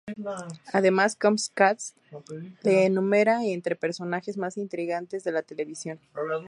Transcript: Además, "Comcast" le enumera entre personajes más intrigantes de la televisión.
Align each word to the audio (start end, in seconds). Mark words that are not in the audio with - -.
Además, 0.73 1.15
"Comcast" 1.15 1.95
le 2.63 2.85
enumera 2.87 3.45
entre 3.45 3.75
personajes 3.75 4.35
más 4.35 4.57
intrigantes 4.57 5.23
de 5.23 5.31
la 5.31 5.43
televisión. 5.43 5.99